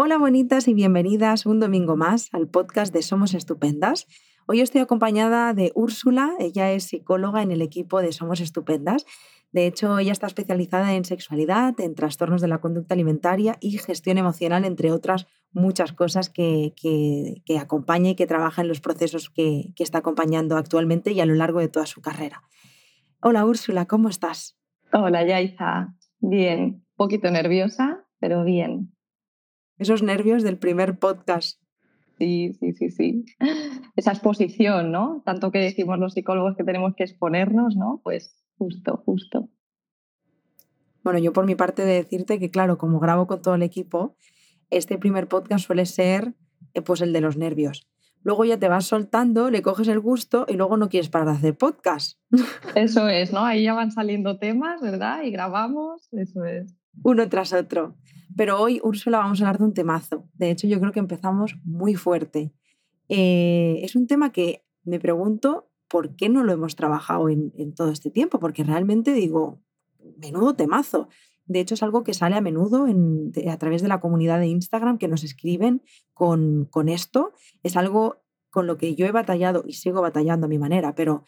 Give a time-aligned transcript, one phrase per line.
[0.00, 4.06] Hola bonitas y bienvenidas un domingo más al podcast de Somos Estupendas.
[4.46, 9.06] Hoy estoy acompañada de Úrsula, ella es psicóloga en el equipo de Somos Estupendas.
[9.50, 14.18] De hecho, ella está especializada en sexualidad, en trastornos de la conducta alimentaria y gestión
[14.18, 19.72] emocional, entre otras muchas cosas que, que, acompaña y que trabaja en los procesos que,
[19.74, 22.44] que está acompañando actualmente y a lo largo de toda su carrera.
[23.20, 24.56] Hola Úrsula, ¿cómo estás?
[24.92, 28.92] Hola Yaiza, bien, un poquito nerviosa, pero bien
[29.78, 31.60] esos nervios del primer podcast.
[32.18, 33.24] Sí, sí, sí, sí.
[33.96, 35.22] Esa exposición, ¿no?
[35.24, 38.00] Tanto que decimos los psicólogos que tenemos que exponernos, ¿no?
[38.02, 39.48] Pues justo, justo.
[41.04, 44.16] Bueno, yo por mi parte de decirte que, claro, como grabo con todo el equipo,
[44.70, 46.34] este primer podcast suele ser
[46.74, 47.88] eh, pues el de los nervios.
[48.22, 51.34] Luego ya te vas soltando, le coges el gusto y luego no quieres parar de
[51.34, 52.18] hacer podcast.
[52.74, 53.44] Eso es, ¿no?
[53.44, 55.22] Ahí ya van saliendo temas, ¿verdad?
[55.22, 56.77] Y grabamos, eso es.
[57.02, 57.96] Uno tras otro.
[58.36, 60.28] Pero hoy, Úrsula, vamos a hablar de un temazo.
[60.34, 62.52] De hecho, yo creo que empezamos muy fuerte.
[63.08, 67.90] Eh, es un tema que me pregunto por qué no lo hemos trabajado en, todo
[67.90, 69.60] este tiempo, porque realmente digo,
[70.18, 71.08] menudo temazo.
[71.46, 72.86] De hecho, es algo que sale a menudo
[73.48, 77.32] a través de la comunidad de Instagram que nos escriben con, con, esto.
[77.62, 81.24] Es algo con lo que yo he batallado y sigo batallando a mi manera, pero,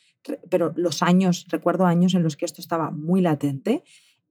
[0.50, 3.82] pero los años, recuerdo años en los que esto estaba muy latente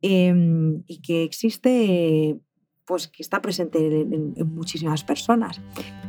[0.02, 2.40] em, y que existe
[2.90, 5.62] pues, que está presente en, muchísimas personas,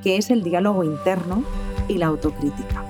[0.02, 1.44] que es el diálogo interno
[1.88, 2.86] y la autocrítica.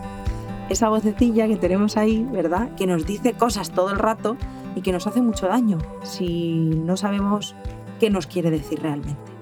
[0.69, 2.73] Esa vocecilla que tenemos ahí, ¿verdad?
[2.77, 4.37] Que nos dice cosas todo el rato
[4.77, 7.57] y que nos hace mucho daño si no sabemos
[7.99, 9.33] qué nos quiere decir realmente.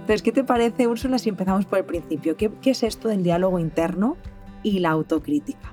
[0.00, 2.36] Entonces, ¿qué te parece, Úrsula, si empezamos por el principio?
[2.36, 4.18] ¿Qué, qué es esto del diálogo interno
[4.62, 5.72] y la autocrítica?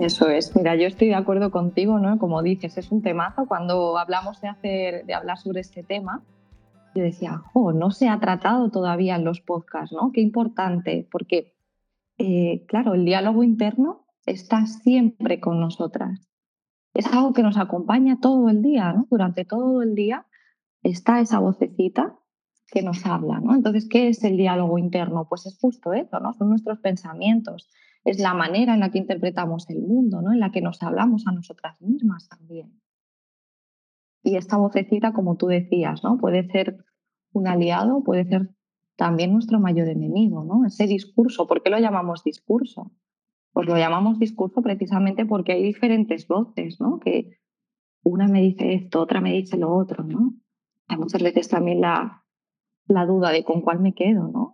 [0.00, 2.18] Eso es, mira, yo estoy de acuerdo contigo, ¿no?
[2.18, 6.22] Como dices, es un temazo cuando hablamos de, hacer, de hablar sobre este tema
[6.94, 10.12] yo decía, oh, no se ha tratado todavía en los podcasts, ¿no?
[10.12, 11.54] Qué importante, porque,
[12.18, 16.28] eh, claro, el diálogo interno está siempre con nosotras.
[16.94, 19.08] Es algo que nos acompaña todo el día, ¿no?
[19.10, 20.26] Durante todo el día
[20.84, 22.16] está esa vocecita
[22.68, 23.54] que nos habla, ¿no?
[23.54, 25.26] Entonces, ¿qué es el diálogo interno?
[25.28, 26.32] Pues es justo eso, ¿no?
[26.34, 27.68] Son nuestros pensamientos,
[28.04, 30.32] es la manera en la que interpretamos el mundo, ¿no?
[30.32, 32.80] En la que nos hablamos a nosotras mismas también.
[34.22, 36.18] Y esta vocecita, como tú decías, ¿no?
[36.18, 36.84] Puede ser
[37.32, 38.50] un aliado, puede ser
[38.96, 40.66] también nuestro mayor enemigo, ¿no?
[40.66, 42.92] Ese discurso, ¿por qué lo llamamos discurso?
[43.52, 46.98] Pues lo llamamos discurso precisamente porque hay diferentes voces, ¿no?
[47.00, 47.38] Que
[48.02, 50.34] una me dice esto, otra me dice lo otro, ¿no?
[50.88, 52.24] Hay muchas veces también la,
[52.86, 54.53] la duda de con cuál me quedo, ¿no?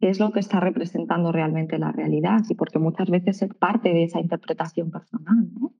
[0.00, 2.40] ¿Qué es lo que está representando realmente la realidad?
[2.48, 5.74] Y porque muchas veces es parte de esa interpretación personal, ¿no?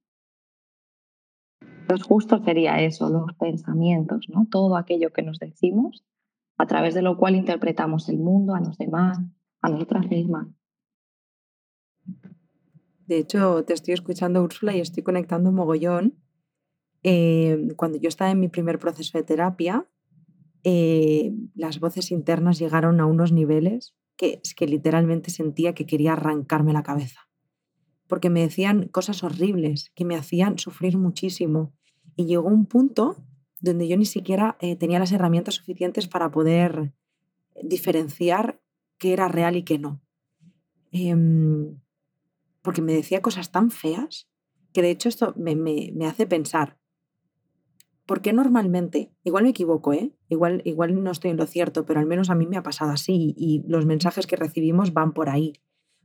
[1.86, 4.46] Pues justo sería eso, los pensamientos, ¿no?
[4.50, 6.04] Todo aquello que nos decimos,
[6.58, 9.18] a través de lo cual interpretamos el mundo, a los demás,
[9.62, 10.48] a nosotras mismas.
[13.06, 16.14] De hecho, te estoy escuchando, Úrsula, y estoy conectando un mogollón.
[17.04, 19.86] Eh, cuando yo estaba en mi primer proceso de terapia,
[20.64, 26.12] eh, las voces internas llegaron a unos niveles que es que literalmente sentía que quería
[26.12, 27.30] arrancarme la cabeza.
[28.06, 31.72] Porque me decían cosas horribles que me hacían sufrir muchísimo.
[32.16, 33.16] Y llegó un punto
[33.60, 36.92] donde yo ni siquiera eh, tenía las herramientas suficientes para poder
[37.62, 38.60] diferenciar
[38.98, 40.02] qué era real y qué no.
[40.90, 41.80] Em,
[42.62, 44.28] porque me decía cosas tan feas
[44.72, 46.78] que de hecho esto me, me, hace pensar,
[48.08, 50.12] ¿por qué normalmente, igual me equivoco, ¿eh?
[50.30, 52.91] igual, igual no estoy en lo cierto, pero al menos a mí me ha pasado
[52.91, 55.52] así y los mensajes que recibimos van por ahí?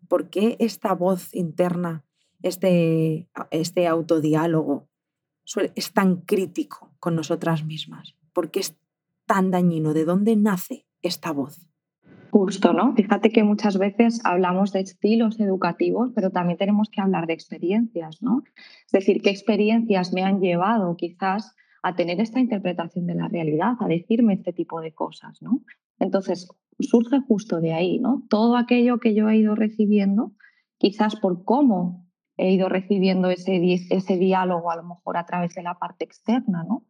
[0.10, 2.04] ¿Por qué esta voz interna,
[2.42, 4.90] este, este autodiálogo,
[5.76, 8.18] es tan crítico con nosotras mismas?
[8.34, 8.78] ¿Por qué es
[9.26, 9.94] tan dañino?
[9.94, 11.70] ¿De dónde nace esta voz?
[12.32, 12.94] Justo, ¿no?
[12.96, 18.22] Fíjate que muchas veces hablamos de estilos educativos, pero también tenemos que hablar de experiencias,
[18.22, 18.44] ¿no?
[18.86, 23.74] Es decir, qué experiencias me han llevado quizás a tener esta interpretación de la realidad,
[23.80, 25.62] a decirme este tipo de cosas, ¿no?
[26.00, 26.50] Entonces,
[26.80, 28.24] surge justo de ahí, ¿no?
[28.30, 30.32] Todo aquello que yo he ido recibiendo,
[30.78, 32.08] quizás por cómo
[32.38, 36.64] he ido recibiendo ese, ese diálogo a lo mejor a través de la parte externa,
[36.64, 36.86] ¿no?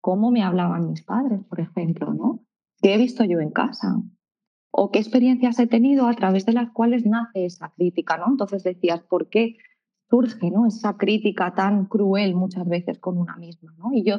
[0.00, 2.40] ¿Cómo me hablaban mis padres, por ejemplo, ¿no?
[2.80, 4.00] ¿Qué he visto yo en casa?
[4.70, 8.28] ¿O qué experiencias he tenido a través de las cuales nace esa crítica, ¿no?
[8.28, 9.58] Entonces decías, ¿por qué
[10.08, 10.66] surge ¿no?
[10.66, 13.92] esa crítica tan cruel muchas veces con una misma, ¿no?
[13.92, 14.18] Y yo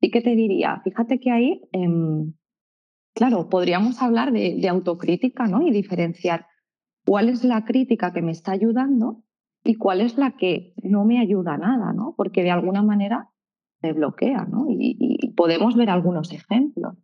[0.00, 2.34] sí que te diría, fíjate que ahí, em,
[3.14, 5.66] claro, podríamos hablar de, autocrítica, ¿no?
[5.66, 6.46] Y diferenciar
[7.06, 9.22] cuál es la crítica que me está ayudando
[9.64, 12.14] y cuál es la que no me ayuda nada, ¿no?
[12.16, 13.30] Porque de alguna manera
[13.82, 14.66] me bloquea, ¿no?
[14.68, 16.96] Y, podemos ver algunos ejemplos.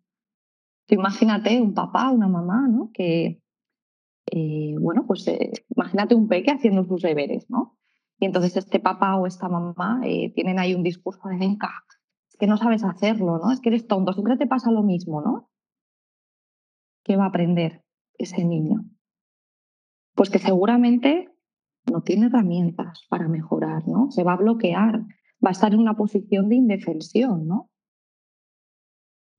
[0.89, 2.91] imagínate un papá, una mamá, ¿no?
[2.93, 3.41] Que,
[4.31, 7.77] eh, bueno, pues eh, imagínate un peque haciendo sus deberes, ¿no?
[8.19, 11.71] Y entonces este papá o esta mamá eh, tienen ahí un discurso de venga,
[12.43, 13.53] que no sabes hacerlo, ¿no?
[13.53, 15.49] Es que eres tonto, siempre te pasa lo mismo, ¿no?
[17.05, 17.85] ¿Qué va a aprender
[18.19, 18.85] ese niño?
[20.17, 21.33] Pues que seguramente
[21.89, 24.11] no tiene herramientas para mejorar, ¿no?
[24.11, 25.03] Se va a bloquear,
[25.39, 27.71] va a estar en una posición de indefensión, ¿no?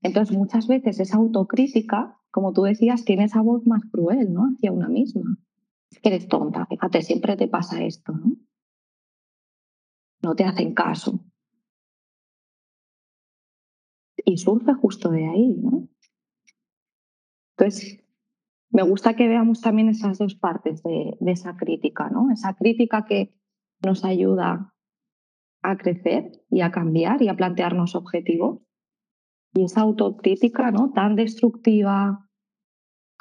[0.00, 4.44] Entonces, muchas veces esa autocrítica, como tú decías, tiene esa voz más cruel, ¿no?
[4.56, 5.36] Hacia una misma.
[5.90, 8.32] Es que eres tonta, fíjate, siempre te pasa esto, ¿no?
[10.22, 11.20] No te hacen caso.
[14.24, 15.88] Y surge justo de ahí, ¿no?
[17.56, 18.04] Entonces,
[18.70, 22.30] me gusta que veamos también esas dos partes de, esa crítica, ¿no?
[22.32, 23.34] Esa crítica que
[23.84, 24.74] nos ayuda
[25.62, 28.60] a crecer y a cambiar y a plantearnos objetivos.
[29.52, 30.90] Y esa autocrítica, ¿no?
[30.92, 32.28] Tan destructiva,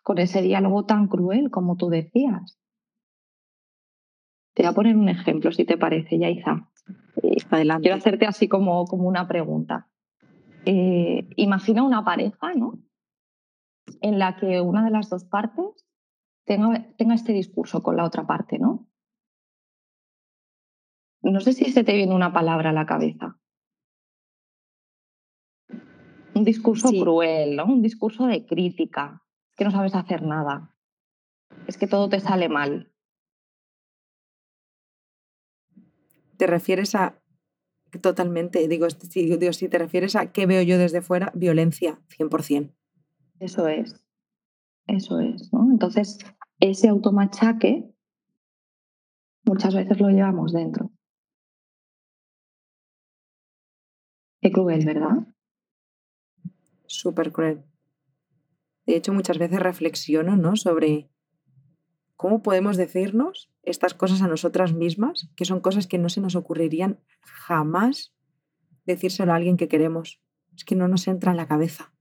[0.04, 2.60] con ese diálogo tan cruel como tú decías.
[4.54, 6.70] Te voy a poner un ejemplo, si te parece, Yaiza.
[7.22, 7.84] Eh, Adelante.
[7.84, 9.90] Quiero hacerte así como, como una pregunta.
[10.66, 12.80] Eh, imagina una pareja, ¿no?
[14.02, 15.86] en la que una de las dos partes
[16.46, 18.88] tenga, tenga este discurso con la otra parte, ¿no?
[21.22, 23.40] No sé si se te viene una palabra a la cabeza.
[26.36, 27.66] Un discurso cruel, ¿no?
[27.66, 29.24] Un discurso de crítica,
[29.56, 30.76] que no sabes hacer nada.
[31.68, 32.92] Es que todo te sale mal.
[36.38, 37.23] ¿Te refieres a
[38.02, 42.74] totalmente, digo, digo, si te refieres a qué veo yo desde fuera, violencia, 100%.
[43.40, 44.04] Eso es,
[44.88, 45.70] eso es, ¿no?
[45.72, 46.18] Entonces,
[46.60, 47.94] ese automachaque
[49.46, 50.92] muchas veces lo llevamos dentro.
[54.42, 55.28] Qué cruel, ¿verdad?
[56.86, 57.64] Súper cruel.
[58.86, 60.56] De hecho, muchas veces reflexiono ¿no?
[60.56, 61.10] sobre
[62.24, 66.38] cómo podemos decirnos estas cosas a nosotras mismas, que son cosas que no se nos
[66.38, 68.16] ocurrirían jamás
[68.86, 70.22] decírselo a alguien que queremos.
[70.56, 71.92] Es que no nos entra en la cabeza.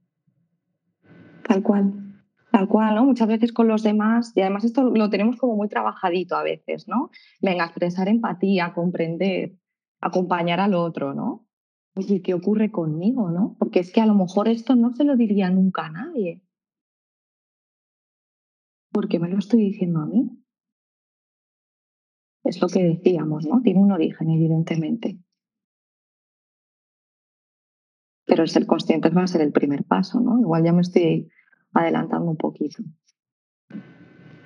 [1.49, 2.23] Tal cual,
[2.53, 3.05] tal cual, ¿no?
[3.05, 6.87] Muchas veces con los demás, y además esto lo tenemos como muy trabajadito a veces,
[6.87, 7.11] ¿no?
[7.41, 9.57] Venga, expresar empatía, comprender,
[10.01, 11.49] acompañar al otro, ¿no?
[11.97, 13.57] Oye, ¿qué ocurre conmigo, no?
[13.59, 16.43] Porque es que a lo mejor esto no se lo diría nunca a nadie.
[18.93, 20.31] Porque me lo estoy diciendo a mí.
[22.45, 23.63] Es lo que decíamos, ¿no?
[23.63, 25.19] Tiene un origen, evidentemente.
[28.27, 30.39] Pero el ser conscientes va a ser el primer paso, ¿no?
[30.41, 31.29] Igual ya me estoy
[31.73, 32.83] adelantando un poquito.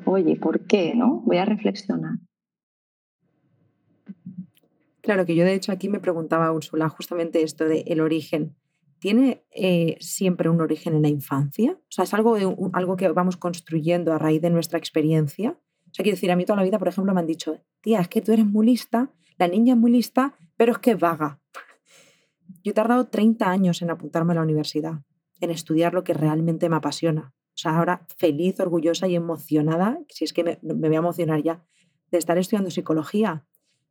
[0.05, 0.95] Oye, ¿por qué?
[0.95, 1.21] ¿No?
[1.23, 2.19] Voy a reflexionar.
[5.01, 8.57] Claro que yo de hecho aquí me preguntaba Úrsula justamente esto de el origen.
[8.99, 11.73] ¿Tiene eh, siempre un origen en la infancia?
[11.73, 12.37] O sea, ¿es algo,
[12.73, 15.51] algo que vamos construyendo a raíz de nuestra experiencia?
[15.51, 18.01] O sea, quiero decir, a mí toda la vida, por ejemplo, me han dicho, tía,
[18.01, 20.99] es que tú eres muy lista, la niña es muy lista, pero es que es
[20.99, 21.41] vaga.
[22.63, 25.03] Yo he tardado 30 años en apuntarme a la universidad,
[25.41, 27.35] en estudiar lo que realmente me apasiona.
[27.55, 31.43] O sea, ahora feliz, orgullosa y emocionada, si es que me, me voy a emocionar
[31.43, 31.65] ya,
[32.11, 33.47] de estar estudiando psicología,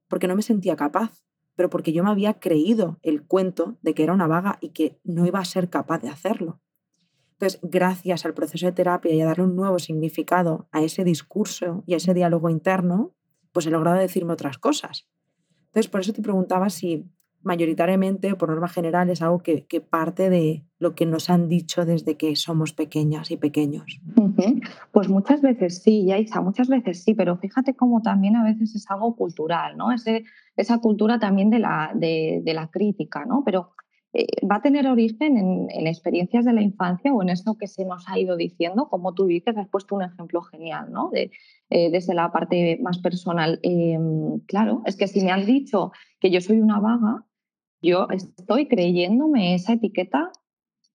[0.07, 1.23] porque no me sentía capaz,
[1.55, 4.99] pero porque yo me había creído el cuento de que era una vaga y que
[5.03, 6.59] no iba a ser capaz de hacerlo.
[7.33, 11.83] Entonces, gracias al proceso de terapia y a darle un nuevo significado a ese discurso
[11.85, 13.13] y a ese diálogo interno,
[13.51, 15.07] pues he logrado decirme otras cosas.
[15.67, 17.09] Entonces, por eso te preguntaba si
[17.45, 22.17] mayoritariamente, por norma general, es algo que, parte de lo que nos han dicho desde
[22.17, 24.01] que somos pequeñas y pequeños.
[24.91, 28.89] Pues muchas veces sí, Yaisa, muchas veces sí, pero fíjate cómo también a veces es
[28.89, 29.89] algo cultural, ¿no?
[30.57, 33.43] esa cultura también de la, de, la crítica, ¿no?
[33.45, 33.71] Pero
[34.13, 37.85] eh, va a tener origen en, experiencias de la infancia o en eso que se
[37.85, 41.11] nos ha ido diciendo, como tú dices, has puesto un ejemplo genial, ¿no?
[41.13, 41.29] Eh,
[41.91, 43.59] desde la parte más personal.
[43.63, 47.25] Em, claro, es que si me han dicho que yo soy una vaga,
[47.81, 50.31] yo estoy creyéndome esa etiqueta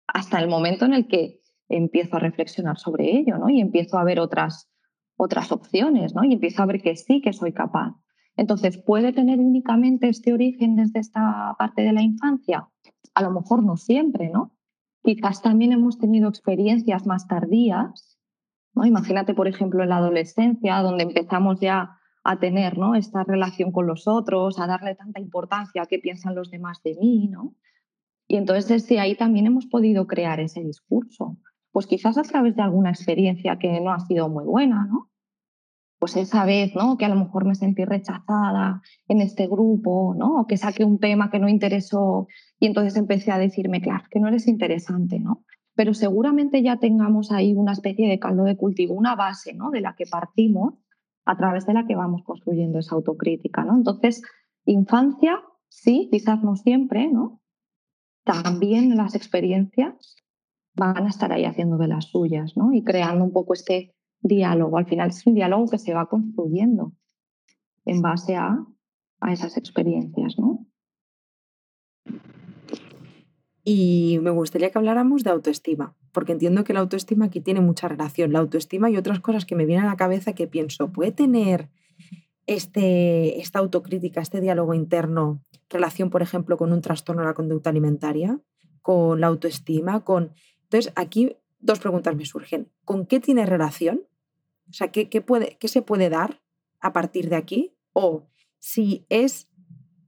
[0.08, 3.50] hasta el momento en el que empiezo a reflexionar sobre ello, ¿no?
[3.50, 4.70] Y empiezo a ver otras,
[5.18, 6.24] otras opciones, ¿no?
[6.24, 7.96] Y empiezo a ver que sí, que soy capaz.
[8.36, 12.70] Entonces, ¿puede tener únicamente este origen desde esta parte de la infancia?
[13.14, 14.56] A lo mejor no siempre, ¿no?
[15.04, 18.18] Quizás también hemos tenido experiencias más tardías,
[18.74, 18.86] ¿no?
[18.86, 21.99] Imagínate, por ejemplo, en la adolescencia, donde empezamos ya
[22.30, 22.94] a tener ¿no?
[22.94, 26.96] esta relación con los otros, a darle tanta importancia a qué piensan los demás de
[27.02, 27.56] mí, ¿no?
[28.28, 31.38] Y entonces desde ahí también hemos podido crear ese discurso.
[31.72, 35.10] Pues quizás a través de alguna experiencia que no ha sido muy buena, ¿no?
[35.98, 36.98] Pues esa vez, ¿no?
[36.98, 40.46] Que a lo mejor me sentí rechazada en este grupo, ¿no?
[40.48, 42.28] Que saqué un tema que no interesó
[42.60, 45.46] y entonces empecé a decirme, claro, que no eres interesante, ¿no?
[45.76, 49.72] pero seguramente ya tengamos ahí una especie de caldo de cultivo, una base ¿no?
[49.72, 50.74] de la que partimos,
[51.26, 53.64] a través de la que vamos construyendo esa autocrítica.
[53.64, 53.76] ¿no?
[53.76, 54.22] Entonces,
[54.66, 57.42] infancia, sí, quizás no siempre, ¿no?
[58.24, 60.16] También las experiencias
[60.76, 62.74] van a estar ahí haciendo de las suyas, ¿no?
[62.74, 64.78] Y creando un poco este diálogo.
[64.78, 66.94] Al final es un diálogo que se va construyendo
[67.86, 68.64] en base a,
[69.20, 70.68] a esas experiencias, ¿no?
[73.64, 77.88] Y me gustaría que habláramos de autoestima, porque entiendo que la autoestima aquí tiene mucha
[77.88, 78.34] relación.
[78.34, 81.70] La autoestima y otras cosas que me vienen a la cabeza que pienso, ¿puede tener
[82.46, 87.70] este, esta autocrítica, este diálogo interno, relación, por ejemplo, con un trastorno de la conducta
[87.70, 88.40] alimentaria,
[88.82, 90.34] con la autoestima, con...
[90.64, 92.72] Entonces, aquí dos preguntas me surgen.
[92.86, 94.02] ¿Con qué tiene relación?
[94.70, 96.42] O sea, ¿qué, qué, puede, qué se puede dar
[96.80, 97.76] a partir de aquí?
[97.94, 98.28] O
[98.60, 99.49] si es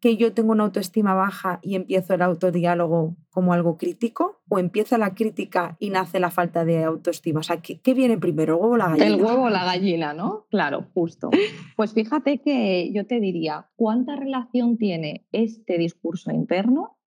[0.01, 4.41] que yo tengo una autoestima baja y empiezo el autodiálogo como algo crítico?
[4.49, 7.41] ¿O empieza la crítica y nace la falta de autoestima?
[7.41, 9.05] O sea, ¿qué, viene primero, el huevo o la gallina?
[9.05, 10.47] El huevo o la gallina, ¿no?
[10.49, 11.29] Claro, justo.
[11.77, 16.97] Pues fíjate que yo te diría, ¿cuánta relación tiene este discurso interno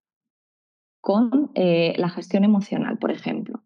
[1.01, 3.63] con eh, la gestión emocional, por ejemplo?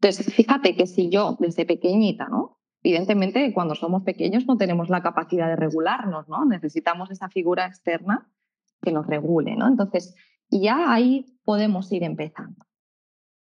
[0.00, 2.58] Entonces, fíjate que si yo desde pequeñita, ¿no?
[2.82, 6.44] Evidentemente, cuando somos pequeños no tenemos la capacidad de regularnos, ¿no?
[6.44, 8.31] Necesitamos esa figura externa
[8.82, 9.68] que nos regule, ¿no?
[9.68, 10.14] Entonces,
[10.50, 12.66] ya ahí podemos ir empezando.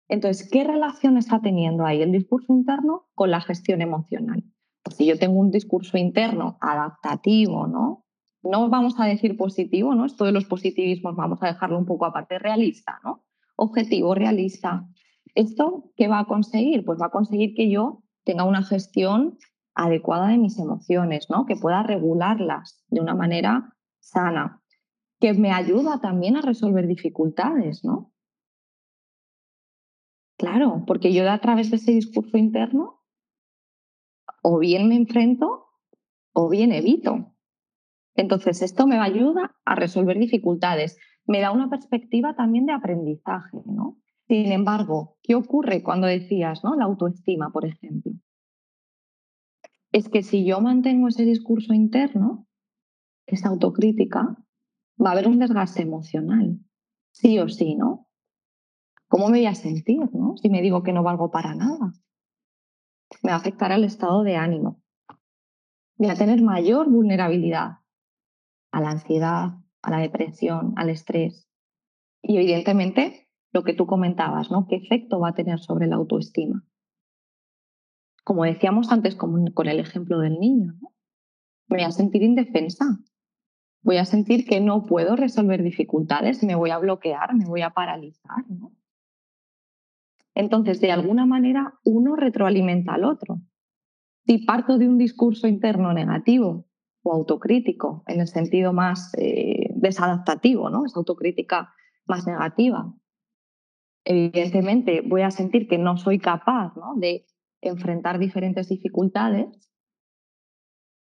[0.08, 4.42] Entonces, ¿qué relación está teniendo ahí el discurso interno con la gestión emocional?
[4.82, 8.06] Pues si yo tengo un discurso interno adaptativo, ¿no?
[8.42, 10.06] No vamos a decir positivo, ¿no?
[10.06, 13.24] Esto de los positivismos vamos a dejarlo un poco aparte, realista, ¿no?
[13.56, 14.88] Objetivo, realista.
[15.34, 16.84] ¿Esto qué va a conseguir?
[16.84, 19.36] Pues va a conseguir que yo tenga una gestión
[19.74, 21.44] adecuada de mis emociones, ¿no?
[21.44, 24.62] Que pueda regularlas de una manera sana
[25.20, 28.12] que me ayuda también a resolver dificultades, ¿no?
[30.38, 33.02] Claro, porque yo a través de ese discurso interno
[34.42, 35.66] o bien me enfrento
[36.32, 37.34] o bien evito.
[38.14, 40.96] Entonces, esto me ayuda a resolver dificultades.
[41.26, 43.98] Me da una perspectiva también de aprendizaje, ¿no?
[44.28, 46.76] Sin embargo, ¿qué ocurre cuando decías, ¿no?
[46.76, 48.12] La autoestima, por ejemplo.
[49.90, 52.46] Es que si yo mantengo ese discurso interno,
[53.26, 54.36] esa autocrítica,
[55.02, 56.58] va a haber un desgaste emocional,
[57.12, 58.08] sí o sí, ¿no?
[59.08, 60.36] ¿Cómo me voy a sentir, ¿no?
[60.36, 61.92] Si me digo que no valgo para nada.
[63.22, 64.82] Me va a afectar al estado de ánimo.
[65.96, 67.78] Voy a tener mayor vulnerabilidad
[68.70, 71.48] a la ansiedad, a la depresión, al estrés.
[72.22, 74.66] Y evidentemente, lo que tú comentabas, ¿no?
[74.68, 76.64] ¿Qué efecto va a tener sobre la autoestima?
[78.24, 80.92] Como decíamos antes con, el ejemplo del niño, ¿no?
[81.68, 82.84] Me voy a sentir indefensa,
[83.82, 87.70] voy a sentir que no puedo resolver dificultades, me voy a bloquear, me voy a
[87.70, 88.44] paralizar.
[90.34, 93.40] Entonces, de alguna manera, uno retroalimenta al otro.
[94.26, 96.66] Si parto de un discurso interno negativo
[97.02, 100.84] o autocrítico, en el sentido más eh, desadaptativo, ¿no?
[100.84, 101.72] esa autocrítica
[102.06, 102.92] más negativa,
[104.04, 107.26] evidentemente voy a sentir que no soy capaz de
[107.60, 109.72] enfrentar diferentes dificultades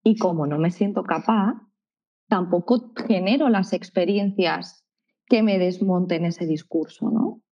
[0.02, 1.54] y como no me siento capaz,
[2.32, 4.86] tampoco genero las experiencias
[5.26, 7.42] que me desmonten ese discurso, ¿no?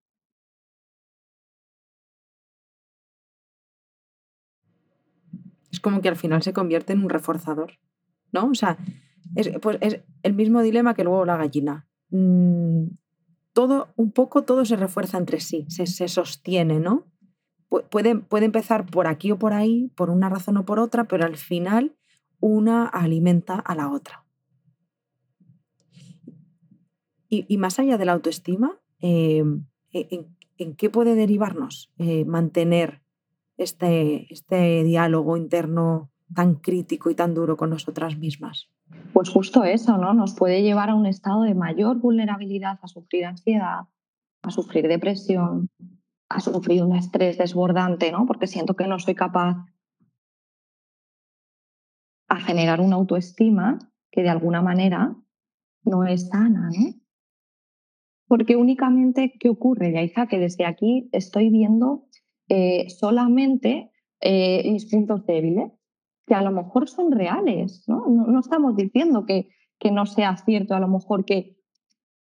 [5.71, 7.73] Es como que al final se convierte en un reforzador,
[8.31, 8.47] ¿no?
[8.47, 8.79] O sea,
[9.35, 11.87] es, pues es el mismo dilema que luego la gallina.
[12.09, 12.85] Mm,
[13.53, 17.05] todo, un poco todo se refuerza entre sí, se, sostiene, ¿no?
[17.91, 21.23] Puede, puede empezar por aquí o por ahí, por una razón o por otra, pero
[21.23, 21.95] al final
[22.39, 24.25] una alimenta a la otra.
[27.33, 33.01] Y, más allá de la autoestima, em, e, ¿en, qué puede derivarnos eh, mantener
[33.55, 38.69] este, este diálogo interno tan crítico y tan duro con nosotras mismas?
[39.13, 40.13] Pues justo eso, ¿no?
[40.13, 43.87] Nos puede llevar a un estado de mayor vulnerabilidad a sufrir ansiedad,
[44.41, 45.69] a sufrir depresión,
[46.27, 48.25] a sufrir un estrés desbordante, ¿no?
[48.25, 49.65] Porque siento que no soy capaz
[52.27, 53.79] a generar una autoestima
[54.11, 55.15] que de alguna manera
[55.85, 57.00] no es sana, ¿no?
[58.31, 60.27] Porque únicamente, ¿qué ocurre, Yaiza?
[60.27, 62.07] Que desde aquí estoy viendo
[62.47, 65.73] eh, solamente eh, mis puntos débiles,
[66.25, 68.05] que a lo mejor son reales, ¿no?
[68.07, 71.57] No, estamos diciendo que, que no sea cierto, a lo mejor que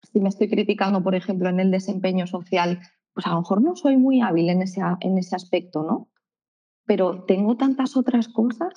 [0.05, 2.79] si me estoy criticando, por ejemplo, en el desempeño social,
[3.13, 6.11] pues a lo mejor no soy muy hábil en ese, en ese aspecto, ¿no?
[6.87, 8.73] Pero tengo tantas otras cosas,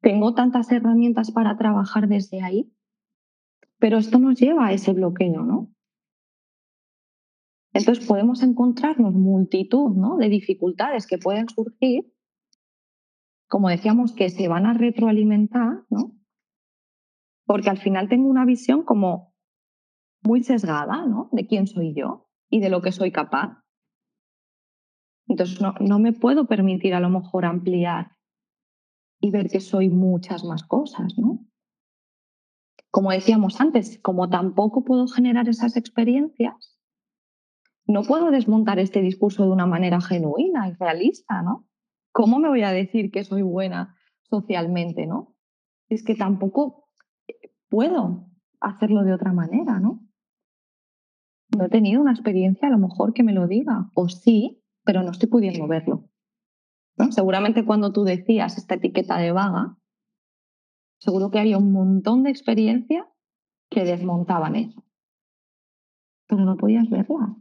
[0.00, 2.72] tengo tantas herramientas para trabajar desde ahí,
[3.78, 5.68] pero esto nos lleva a ese bloqueo, ¿no?
[7.72, 10.16] Entonces podemos encontrarnos multitud ¿no?
[10.16, 12.12] de dificultades que pueden surgir,
[13.48, 16.14] como decíamos, que se van a retroalimentar, ¿no?
[17.46, 19.34] porque al final tengo una visión como
[20.22, 21.28] muy sesgada ¿no?
[21.32, 23.62] de quién soy yo y de lo que soy capaz.
[25.26, 28.16] Entonces no, no me puedo permitir a lo mejor ampliar
[29.20, 31.44] y ver que soy muchas más cosas, ¿no?
[32.90, 36.77] Como decíamos antes, como tampoco puedo generar esas experiencias,
[37.88, 41.66] no puedo desmontar este discurso de una manera genuina y realista, ¿no?
[42.12, 45.34] ¿Cómo me voy a decir que soy buena socialmente, ¿no?
[45.88, 46.90] Es que tampoco
[47.70, 48.26] puedo
[48.60, 50.06] hacerlo de otra manera, ¿no?
[51.56, 55.02] No he tenido una experiencia a lo mejor que me lo diga, o sí, pero
[55.02, 56.10] no estoy pudiendo verlo.
[57.10, 59.78] Seguramente cuando tú decías esta etiqueta de vaga,
[60.98, 63.06] seguro que había un montón de experiencias
[63.70, 64.84] que desmontaban eso.
[66.26, 67.36] Pero no podías verla.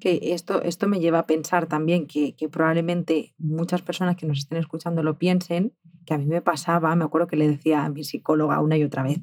[0.00, 4.38] Que esto, esto me lleva a pensar también que, que, probablemente muchas personas que nos
[4.38, 5.74] estén escuchando lo piensen,
[6.06, 8.84] que a mí me pasaba, me acuerdo que le decía a mi psicóloga una y
[8.84, 9.20] otra vez,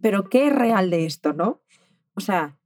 [0.00, 1.62] pero ¿qué es real de esto, no?
[2.14, 2.60] O sea,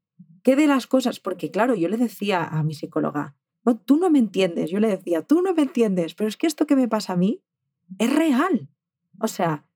[0.45, 1.21] ¿Qué de las cosas?
[1.21, 4.71] Porque claro, yo le decía a mi psicóloga, no, tú no me entiendes.
[4.71, 7.17] Yo le decía, tú no me entiendes, pero es que esto que me pasa a
[7.17, 7.43] mí
[7.99, 8.69] es real.
[9.19, 9.67] O sea,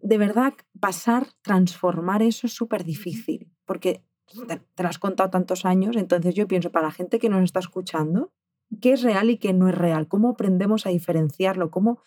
[0.00, 5.96] de verdad, pasar, transformar eso es súper difícil, porque te, lo has contado tantos años,
[5.96, 8.32] entonces yo pienso, para la gente que nos está escuchando,
[8.80, 10.08] ¿qué es real y qué no es real?
[10.08, 11.70] ¿Cómo aprendemos a diferenciarlo?
[11.70, 12.00] ¿Cómo,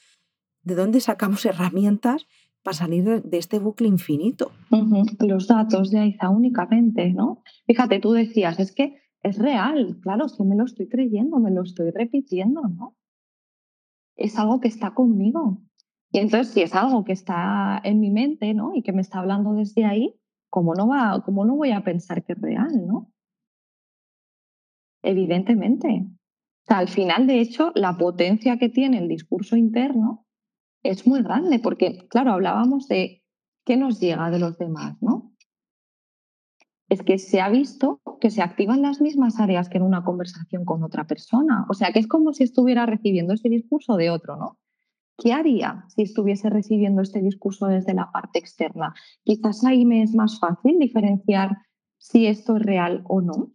[0.63, 2.27] ¿De dónde sacamos herramientas
[2.63, 4.51] para salir de, este bucle infinito.
[5.19, 7.41] Los datos de Aiza únicamente, ¿no?
[7.65, 11.63] Fíjate, tú decías, es que es real, claro, es me lo estoy creyendo, me lo
[11.63, 12.95] estoy repitiendo, ¿no?
[14.15, 15.61] Es algo que está conmigo.
[16.11, 18.73] Y entonces, si es algo que está en mi mente, ¿no?
[18.75, 20.15] Y que me está hablando desde ahí,
[20.49, 23.11] ¿cómo no, va, cómo no voy a pensar que es real, ¿no?
[25.03, 25.87] Evidentemente.
[25.87, 30.25] O sea, al final, de hecho, la potencia que tiene el discurso interno
[30.83, 33.23] es muy grande, porque, claro, hablábamos de
[33.65, 35.33] qué nos llega de los demás, ¿no?
[36.89, 40.65] Es que se ha visto que se activan las mismas áreas que en una conversación
[40.65, 41.65] con otra persona.
[41.69, 44.57] O sea, que es como si estuviera recibiendo ese discurso de otro, ¿no?
[45.19, 48.93] ¿Qué haría si estuviese recibiendo este discurso desde la parte externa?
[49.23, 51.57] Quizás ahí me es más fácil diferenciar
[51.97, 53.51] si esto es real o no,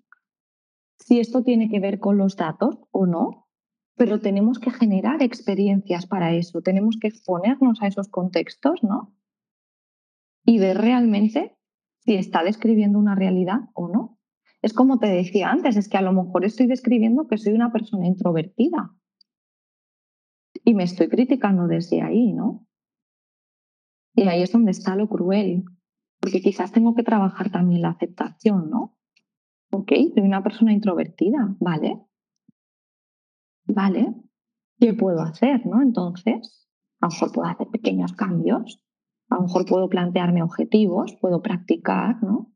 [0.98, 3.48] si esto tiene que ver con los datos o no,
[3.96, 9.14] pero tenemos que generar experiencias para eso, tenemos que exponernos a esos contextos, ¿no?
[10.44, 11.57] Y ver realmente
[12.00, 14.18] si está describiendo una realidad o no.
[14.61, 17.72] Es como te decía antes, es que a lo mejor estoy describiendo que soy una
[17.72, 18.94] persona introvertida
[20.64, 22.66] y me estoy criticando desde ahí, ¿no?
[24.16, 25.64] Y ahí es donde está lo cruel,
[26.20, 28.96] porque quizás tengo que trabajar también la aceptación, ¿no?
[29.72, 32.00] Ok, soy una persona introvertida, ¿vale?
[33.66, 34.14] ¿vale?
[34.79, 35.66] ¿Qué puedo hacer?
[35.66, 35.83] ¿no?
[35.83, 36.68] Entonces,
[37.00, 38.83] a lo mejor puedo hacer pequeños cambios,
[39.31, 42.53] a lo mejor puedo plantearme objetivos, puedo practicar, ¿no?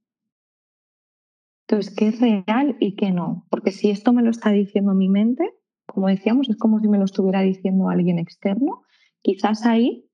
[1.66, 3.46] Entonces, ¿qué es real y qué no?
[3.50, 5.57] Porque si esto me lo está diciendo mi mente,
[5.98, 8.82] como decíamos, es como si me lo estuviera diciendo alguien externo,
[9.20, 10.08] quizás ahí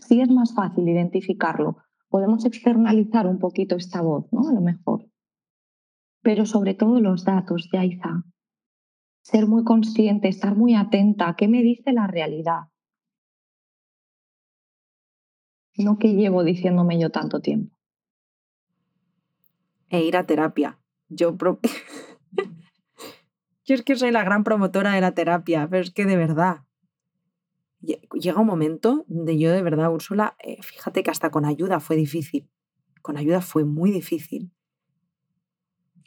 [0.00, 1.76] sí es más fácil identificarlo.
[2.08, 4.48] Podemos externalizar un poquito esta voz, ¿no?
[4.48, 5.10] A lo mejor.
[6.22, 8.24] Pero sobre todo los datos, de Aiza
[9.20, 12.70] ser muy consciente, estar muy atenta qué me dice la realidad.
[15.76, 17.76] No que llevo diciéndome yo tanto tiempo.
[19.90, 20.80] E ir a terapia.
[21.10, 21.36] Yo,
[23.70, 26.62] yo es que soy la gran promotora de la terapia, pero es que de verdad.
[27.80, 31.96] Llega un momento de yo de verdad, Úrsula, eh, fíjate que hasta con ayuda fue
[31.96, 32.48] difícil.
[33.00, 34.52] Con ayuda fue muy difícil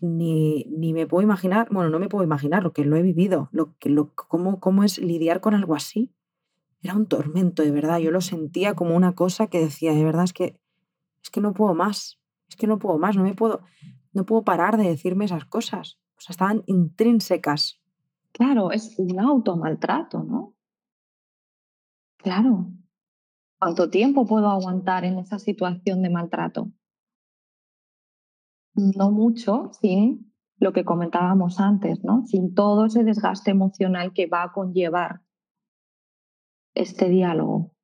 [0.03, 3.47] ni, ni, me puedo imaginar, bueno, no me puedo imaginar lo que lo he vivido,
[3.53, 6.11] lo que, lo, cómo, cómo es lidiar con algo así.
[6.81, 7.99] Era un tormento, de verdad.
[7.99, 10.59] Yo lo sentía como una cosa que decía, de verdad, es que,
[11.23, 13.61] es que no puedo más, es que no puedo más, no me puedo,
[14.11, 15.99] no puedo parar de decirme esas cosas.
[16.23, 17.81] Sea, estaban intrínsecas.
[18.31, 20.55] Claro, es un automaltrato, ¿no?
[22.17, 22.71] Claro.
[23.59, 26.71] ¿Cuánto tiempo puedo aguantar en esa situación de maltrato?
[28.75, 32.25] no mucho sin lo que comentábamos antes, ¿no?
[32.25, 35.21] Sin todo ese desgaste emocional que va a conllevar
[36.73, 37.75] este diálogo.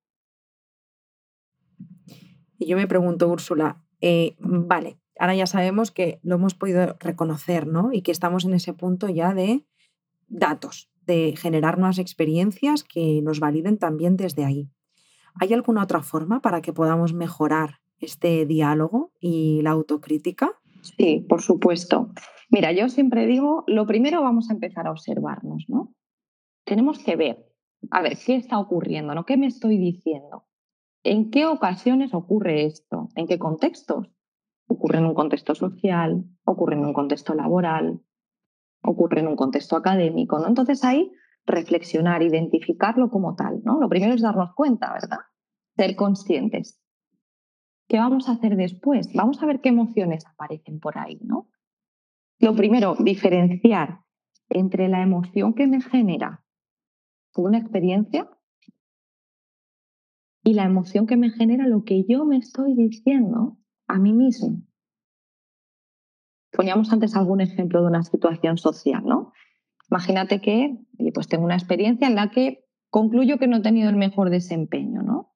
[2.57, 7.67] Y yo me pregunto, Úrsula, eh, vale, ahora ya sabemos que lo hemos podido reconocer,
[7.67, 7.91] ¿no?
[7.91, 9.65] Y que estamos en ese punto ya de
[10.27, 14.69] datos, de generar nuevas experiencias que nos validen también desde ahí.
[15.35, 20.51] ¿Hay alguna otra forma para que podamos mejorar este diálogo y la autocrítica?
[20.81, 22.11] Sí, por supuesto.
[22.49, 25.93] Mira, yo siempre digo, lo primero vamos a empezar a observarnos, ¿no?
[26.65, 27.45] Tenemos que ver,
[27.91, 29.13] a ver, ¿qué está ocurriendo?
[29.13, 29.25] ¿no?
[29.25, 30.45] ¿Qué me estoy diciendo?
[31.03, 33.09] ¿En qué ocasiones ocurre esto?
[33.15, 34.09] ¿En qué contextos?
[34.71, 38.01] Ocurre en un contexto social, ocurre en un contexto laboral,
[38.83, 40.47] ocurre en un contexto académico, ¿no?
[40.47, 41.11] Entonces ahí
[41.47, 43.79] reflexionar, identificarlo como tal, ¿no?
[43.79, 45.17] Lo primero es darnos cuenta, ¿verdad?
[45.75, 46.79] Ser conscientes.
[47.87, 49.11] ¿Qué vamos a hacer después?
[49.15, 51.49] Vamos a ver qué emociones aparecen por ahí, ¿no?
[52.37, 54.01] Lo primero, diferenciar
[54.49, 56.45] entre la emoción que me genera
[57.35, 58.29] una experiencia
[60.43, 63.57] y la emoción que me genera lo que yo me estoy diciendo
[63.89, 64.61] a mí mismo.
[66.51, 69.33] Poníamos antes algún ejemplo de una situación social, ¿no?
[69.89, 70.77] Imagínate que
[71.13, 75.01] pues tengo una experiencia en la que concluyo que no he tenido el mejor desempeño,
[75.01, 75.33] ¿no?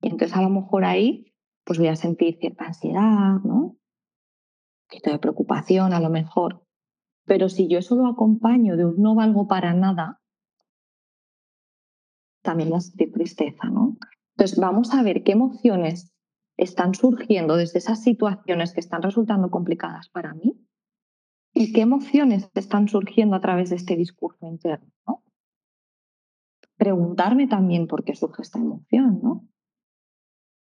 [0.00, 1.34] Y entonces a lo mejor ahí
[1.64, 3.56] pues voy a sentir cierta ansiedad, ¿no?
[3.56, 3.78] Un
[4.88, 6.64] poquito de preocupación a lo mejor.
[7.24, 10.20] Pero si yo eso lo acompaño de un no valgo para nada,
[12.42, 13.96] también voy a sentir tristeza, ¿no?
[14.36, 16.14] Entonces vamos a ver qué emociones
[16.58, 20.60] están surgiendo desde esas situaciones que están resultando complicadas para mí
[21.54, 24.90] y qué emociones están surgiendo a través de este discurso interno.
[25.06, 25.22] ¿no?
[26.76, 29.48] Preguntarme también por qué surge esta emoción, ¿no?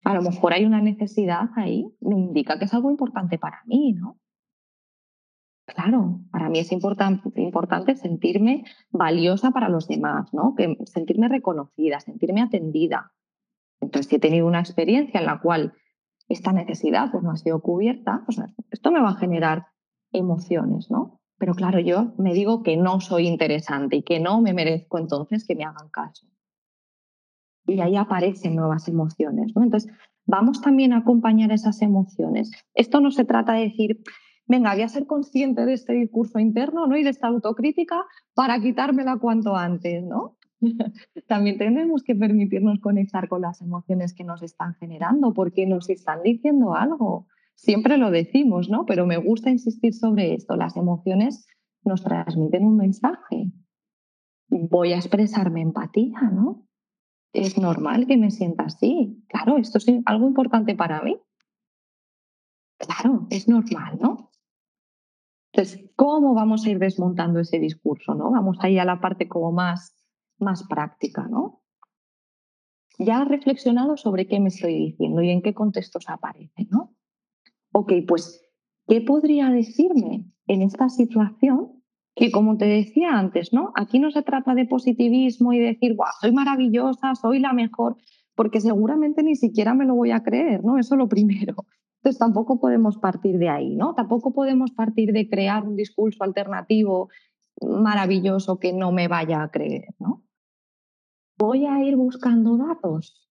[0.04, 3.93] A lo mejor hay una necesidad ahí, me indica que es algo importante para mí,
[3.93, 4.17] ¿no?
[5.65, 10.56] Claro, para mí es importante, importante sentirme valiosa para los demás, ¿no?
[10.56, 13.12] Que, sentirme reconocida, sentirme atendida.
[13.82, 15.74] Entonces, si he tenido una experiencia en la cual
[16.28, 19.68] esta necesidad pues, no ha sido cubierta, pues, esto me va a generar
[20.12, 21.20] emociones, ¿no?
[21.38, 25.46] Pero claro, yo me digo que no soy interesante y que no me merezco entonces
[25.46, 26.26] que me hagan caso.
[27.68, 29.63] Y ahí aparecen nuevas emociones, ¿no?
[29.63, 29.92] Entonces,
[30.26, 32.52] vamos también a acompañar esas emociones.
[32.74, 34.02] Esto no se trata de decir,
[34.48, 36.98] venga, voy a ser consciente de este discurso interno ¿no?
[36.98, 40.38] y de esta autocrítica para quitármela cuanto antes, ¿no?
[41.28, 46.24] También tenemos que permitirnos conectar con las emociones que nos están generando, porque nos están
[46.24, 47.28] diciendo algo.
[47.56, 48.86] Siempre lo decimos, ¿no?
[48.86, 50.56] Pero me gusta insistir sobre esto.
[50.56, 51.48] Las emociones
[51.84, 53.52] nos transmiten un mensaje.
[54.50, 56.67] Voy a expresarme empatía, ¿no?
[57.34, 59.24] Es normal que me sienta así.
[59.28, 61.17] Claro, esto es algo importante para mí.
[62.78, 64.32] Claro, es normal, ¿no?
[65.52, 68.13] Entonces, ¿cómo vamos a ir desmontando ese discurso?
[68.13, 68.30] ¿no?
[68.30, 69.97] Vamos a ir a la parte como más,
[70.39, 71.62] más práctica, ¿no?
[73.00, 76.95] Ya he reflexionado sobre qué me estoy diciendo y en qué contextos aparece, ¿no?
[77.71, 78.41] Ok, pues,
[78.88, 81.84] ¿qué podría decirme en esta situación?
[82.15, 83.71] Que como te decía antes, ¿no?
[83.76, 87.97] Aquí no se trata de positivismo y decir, guau, soy maravillosa, soy la mejor,
[88.34, 90.80] porque seguramente ni siquiera me lo voy a creer, ¿no?
[90.80, 91.56] Eso es lo primero.
[91.97, 93.93] Entonces tampoco podemos partir de ahí, ¿no?
[93.93, 97.10] Tampoco podemos partir de crear un discurso alternativo
[97.62, 100.23] maravilloso que no me vaya a creer, ¿no?
[101.38, 103.30] Voy a ir buscando datos.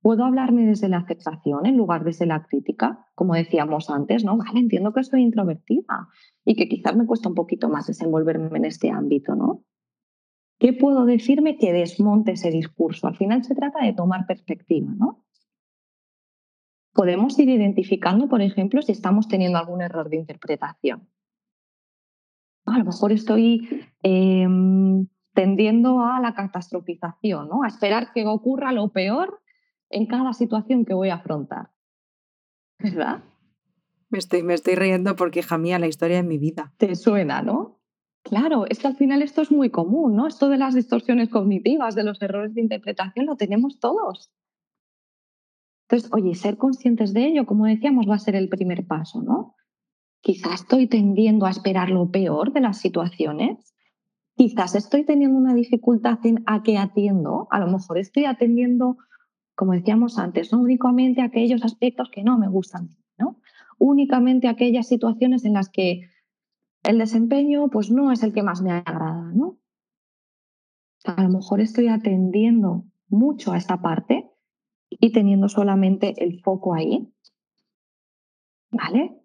[0.00, 4.36] Puedo hablarme desde la aceptación en lugar desde la crítica, como decíamos antes, ¿no?
[4.36, 6.08] Vale, entiendo que soy introvertida
[6.44, 9.64] y que quizás me cuesta un poquito más desenvolverme en este ámbito, ¿no?
[10.58, 13.06] ¿Qué puedo decirme que desmonte ese discurso?
[13.06, 15.24] Al final se trata de tomar perspectiva, ¿no?
[16.92, 21.08] podemos ir identificando, por ejemplo, si estamos teniendo algún error de interpretación.
[22.66, 27.62] A lo mejor estoy em, tendiendo a la catastrofización, ¿no?
[27.62, 29.40] a esperar que ocurra lo peor
[29.90, 31.70] en cada situación que voy a afrontar.
[32.78, 33.22] ¿Verdad?
[34.08, 36.74] Me estoy, me estoy riendo porque, hija mía, la historia de mi vida.
[36.76, 37.80] Te suena, ¿no?
[38.22, 40.26] Claro, es que al final esto es muy común, ¿no?
[40.26, 44.30] Esto de las distorsiones cognitivas, de los errores de interpretación, lo tenemos todos.
[45.88, 49.56] Entonces, oye, ser conscientes de ello, como decíamos, va a ser el primer paso, ¿no?
[50.20, 53.74] Quizás estoy tendiendo a esperar lo peor de las situaciones.
[54.36, 57.48] Quizás estoy teniendo una dificultad en a qué atiendo.
[57.50, 58.96] A lo mejor estoy atendiendo,
[59.54, 63.40] como decíamos antes, no únicamente aquellos aspectos que no me gustan, ¿no?
[63.78, 66.08] Únicamente aquellas situaciones en las que
[66.82, 69.58] el desempeño pues no es el que más me agrada, ¿no?
[71.04, 74.30] A lo mejor estoy atendiendo mucho a esta parte
[74.88, 77.12] y teniendo solamente el foco ahí,
[78.70, 79.18] ¿vale?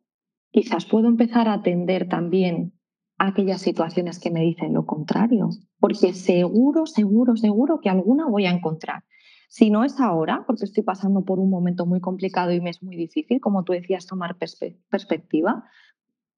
[0.51, 2.76] Quizás puedo empezar a atender también
[3.17, 5.49] aquellas situaciones que me dicen lo contrario,
[5.79, 9.03] porque seguro, seguro, seguro que alguna voy a encontrar.
[9.49, 12.83] Si no es ahora, porque estoy pasando por un momento muy complicado y me es
[12.83, 15.63] muy difícil, como tú decías, tomar perspectiva,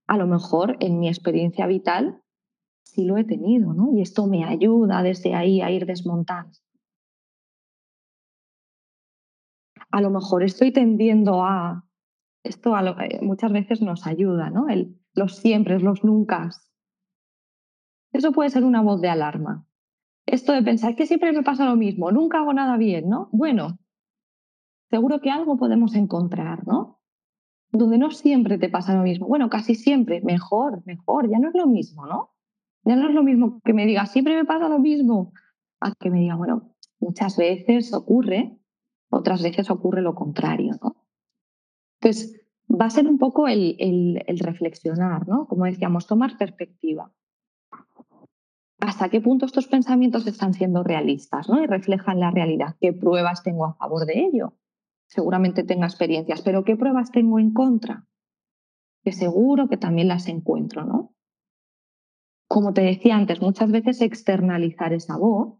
[0.07, 2.21] a lo mejor en mi experiencia vital
[2.83, 3.91] sí lo he tenido, ¿no?
[3.93, 6.57] Y esto me ayuda desde ahí a ir desmontando.
[9.91, 11.85] a lo mejor estoy tendiendo a...
[12.43, 14.67] Esto eh, muchas veces nos ayuda, ¿no?
[15.13, 16.49] Los siempre, los nunca.
[18.11, 19.65] Eso puede ser una voz de alarma.
[20.25, 23.29] Esto de pensar que siempre me pasa lo mismo, nunca hago nada bien, ¿no?
[23.31, 23.79] Bueno,
[24.89, 26.99] seguro que algo podemos encontrar, ¿no?
[27.71, 29.27] Donde no siempre te pasa lo mismo.
[29.27, 32.31] Bueno, casi siempre, mejor, mejor, ya no es lo mismo, ¿no?
[32.83, 35.33] Ya no es lo mismo que me diga, siempre me pasa lo mismo,
[35.79, 38.57] a que me diga, bueno, muchas veces ocurre,
[39.09, 40.95] otras veces ocurre lo contrario, ¿no?
[42.01, 45.47] Entonces, va a ser un poco el, el reflexionar, ¿no?
[45.47, 47.11] Como decíamos, tomar perspectiva.
[48.79, 51.61] ¿Hasta qué punto estos pensamientos están siendo realistas ¿no?
[51.61, 52.77] y reflejan la realidad?
[52.79, 54.57] ¿Qué pruebas tengo a favor de ello?
[55.07, 58.07] Seguramente tenga experiencias, pero ¿qué pruebas tengo en contra?
[59.03, 61.13] Que seguro que también las encuentro, ¿no?
[62.47, 65.59] Como te decía antes, muchas veces externalizar esa voz,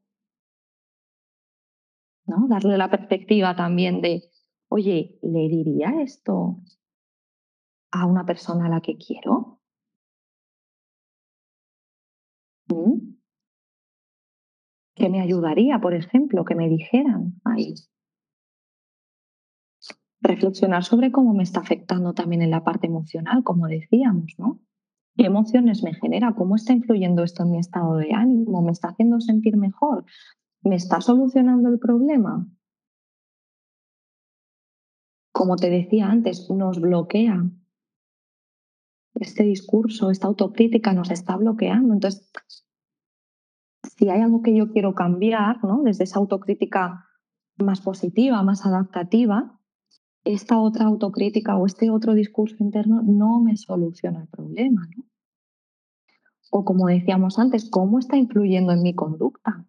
[2.26, 2.48] ¿no?
[2.48, 4.24] Darle la perspectiva también de,
[4.70, 6.62] oye, ¿le diría esto
[7.92, 9.60] a una persona a la que quiero?
[12.68, 13.09] ¿Mm?
[15.00, 17.74] ¿Qué me ayudaría, por ejemplo, que me dijeran ahí?
[20.20, 24.60] Reflexionar sobre cómo me está afectando también en la parte emocional, como decíamos, ¿no?
[25.16, 26.36] ¿Qué emociones me genera?
[26.36, 28.62] ¿Cómo está influyendo esto en mi estado de ánimo?
[28.62, 30.04] ¿Me está haciendo sentir mejor?
[30.64, 32.46] ¿Me está solucionando el problema?
[35.32, 37.50] Como te decía antes, nos bloquea.
[39.14, 41.94] Este discurso, esta autocrítica nos está bloqueando.
[41.94, 42.30] Entonces,
[44.00, 45.82] si hay algo que yo quiero cambiar, ¿no?
[45.84, 47.06] desde esa autocrítica
[47.58, 49.60] más positiva, más adaptativa,
[50.24, 54.88] esta otra autocrítica o este otro discurso interno no me soluciona el problema.
[54.96, 55.04] ¿no?
[56.50, 59.66] O como decíamos antes, ¿cómo está influyendo en mi conducta?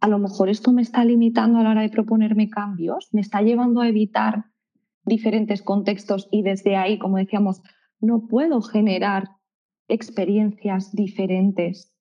[0.00, 3.42] A lo mejor esto me está limitando a la hora de proponerme cambios, me está
[3.42, 4.46] llevando a evitar
[5.04, 7.60] diferentes contextos y desde ahí, como decíamos,
[8.00, 9.28] no puedo generar
[9.88, 11.95] experiencias diferentes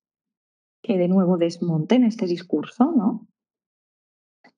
[0.86, 3.28] que de nuevo desmonten este discurso, ¿no?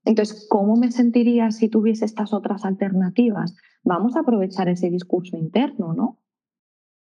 [0.03, 3.55] Entonces, ¿cómo me sentiría si tuviese estas otras alternativas?
[3.83, 6.19] Vamos a aprovechar ese discurso interno, ¿no?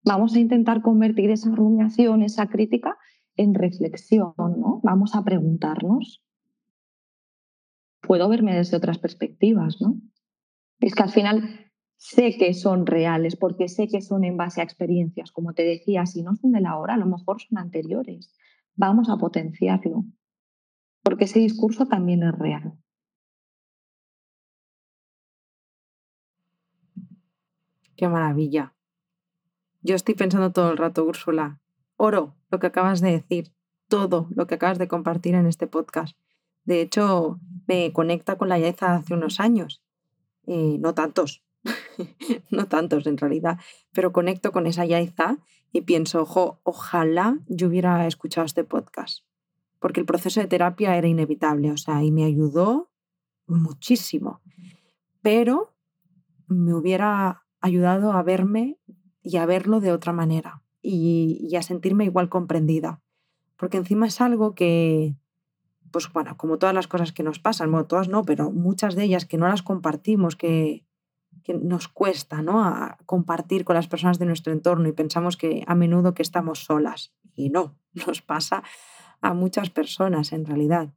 [0.03, 2.97] Vamos a intentar convertir esa rumiación, esa crítica,
[3.35, 4.79] en reflexión, ¿no?
[4.83, 6.23] Vamos a preguntarnos.
[8.01, 9.95] Puedo verme desde otras perspectivas, ¿no?
[10.79, 14.63] Es que al final sé que son reales, porque sé que son en base a
[14.63, 18.33] experiencias, como te decía, si no son de la hora, a lo mejor son anteriores
[18.75, 20.05] vamos a potenciarlo,
[21.03, 22.73] porque ese discurso también es real.
[27.95, 28.73] Qué maravilla.
[29.81, 31.59] Yo estoy pensando todo el rato, Úrsula.
[31.97, 33.51] Oro lo que acabas de decir,
[33.87, 36.17] todo lo que acabas de compartir en este podcast.
[36.65, 39.83] De hecho, me conecta con la Yaiza hace unos años.
[40.47, 41.43] Eh, no tantos,
[42.49, 43.59] no tantos en realidad,
[43.91, 45.37] pero conecto con esa Yaiza
[45.71, 49.25] y pienso, ojo, ojalá yo hubiera escuchado este podcast,
[49.79, 52.91] porque el proceso de terapia era inevitable, o sea, y me ayudó
[53.47, 54.41] muchísimo,
[55.21, 55.73] pero
[56.47, 58.77] me hubiera ayudado a verme
[59.21, 63.01] y a verlo de otra manera y, a sentirme igual comprendida,
[63.57, 65.15] porque encima es algo que,
[65.91, 69.03] pues bueno, como todas las cosas que nos pasan, bueno, todas no, pero muchas de
[69.03, 70.85] ellas que no las compartimos, que,
[71.43, 72.63] que nos cuesta ¿no?
[72.63, 76.59] a compartir con las personas de nuestro entorno y pensamos que a menudo que estamos
[76.63, 77.13] solas.
[77.35, 77.75] Y no,
[78.07, 78.63] nos pasa
[79.21, 80.89] a muchas personas en realidad.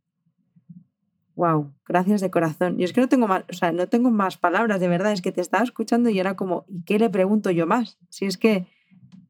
[1.34, 2.78] Wow, gracias de corazón.
[2.78, 5.20] Yo es que no tengo más, o sea, no tengo más palabras, de verdad, es
[5.20, 7.98] que te estaba escuchando y era como, ¿y qué le pregunto yo más?
[8.08, 8.66] Si es que...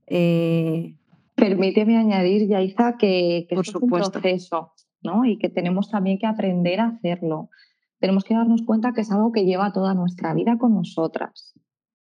[0.07, 0.95] Eh,
[1.35, 5.25] Permíteme añadir, Yaiza, que, que Por es un proceso, ¿no?
[5.25, 7.51] Y que tenemos también que aprender a hacerlo
[7.99, 11.55] tenemos que darnos cuenta que es algo que lleva toda nuestra vida con nosotras,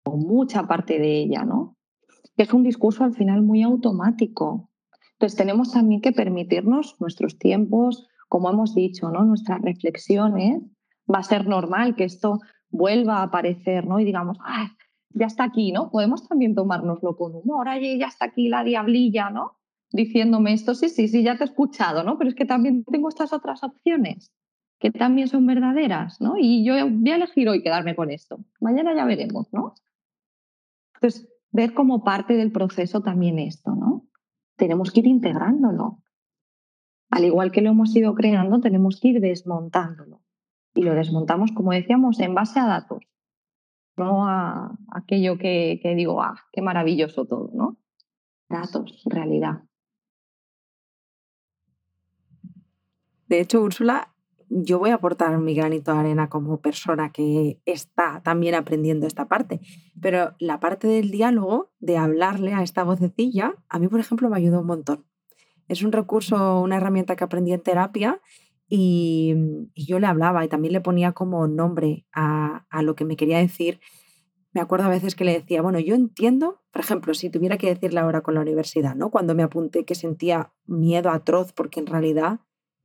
[0.03, 1.77] o mucha parte de ella, ¿no?
[2.37, 4.69] Es un discurso al final muy automático.
[5.13, 9.25] Entonces tenemos también que permitirnos nuestros tiempos, como hemos dicho, ¿no?
[9.25, 10.61] Nuestras reflexiones.
[11.11, 13.99] Va a ser normal que esto vuelva a aparecer, ¿no?
[13.99, 14.71] Y digamos, ah,
[15.09, 15.89] ya está aquí, ¿no?
[15.89, 17.67] Podemos también tomárnoslo con humor.
[17.67, 19.57] Oye, ya está aquí la diablilla, ¿no?
[19.91, 22.17] Diciéndome esto, sí, sí, sí, ya te he escuchado, ¿no?
[22.17, 24.31] Pero es que también tengo estas otras opciones
[24.79, 26.35] que también son verdaderas, ¿no?
[26.37, 28.39] Y yo voy a elegir hoy quedarme con esto.
[28.61, 29.75] Mañana ya veremos, ¿no?
[30.95, 34.05] Entonces, ver como parte del proceso también esto, ¿no?
[34.55, 36.01] Tenemos que ir integrándolo.
[37.09, 40.21] Al igual que lo hemos ido creando, tenemos que ir desmontándolo.
[40.75, 43.03] Y lo desmontamos, como decíamos, en base a datos,
[43.97, 47.77] no a aquello que, digo, ah, qué maravilloso todo, ¿no?
[48.47, 49.63] Datos, realidad.
[53.27, 54.13] De hecho, Úrsula,
[54.49, 59.27] yo voy a aportar mi granito de arena como persona que está también aprendiendo esta
[59.27, 59.61] parte,
[60.01, 64.37] pero la parte del diálogo, de hablarle a esta vocecilla, a mí, por ejemplo, me
[64.37, 65.05] ayudó un montón.
[65.67, 68.21] Es un recurso, una herramienta que aprendí en terapia
[68.67, 69.35] y,
[69.75, 73.37] yo le hablaba y también le ponía como nombre a, a lo que me quería
[73.37, 73.79] decir.
[74.51, 77.67] Me acuerdo a veces que le decía, bueno, yo entiendo, por ejemplo, si tuviera que
[77.67, 79.11] decirle ahora con la universidad, ¿no?
[79.11, 82.39] Cuando me apunté que sentía miedo atroz porque en realidad